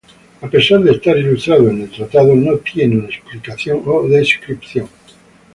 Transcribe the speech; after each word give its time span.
A 0.45 0.47
pesar 0.49 0.79
de 0.81 0.93
estar 0.93 1.15
ilustrado 1.15 1.69
en 1.69 1.81
el 1.83 1.91
tratado, 1.91 2.33
no 2.35 2.57
tiene 2.57 2.97
una 2.97 3.05
explicación 3.07 3.83
o 3.85 4.01
descripción. 4.07 4.89